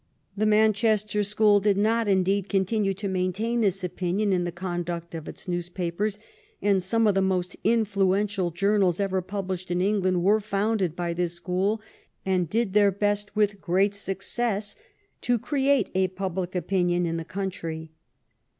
[0.35, 5.13] The Manchester school did not, indeed, continue to maintain this opin ion in the conduct
[5.13, 6.17] of its newspapers,
[6.59, 11.33] and some of the most influential journals ever published in England were founded by this
[11.35, 11.81] school
[12.25, 14.75] and did their best, with great success,
[15.21, 17.89] to create a public opinion in the coun try.